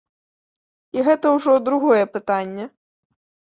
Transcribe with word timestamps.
І 0.97 1.03
гэта 1.09 1.35
ўжо 1.35 1.53
другое 1.69 2.01
пытанне. 2.17 2.69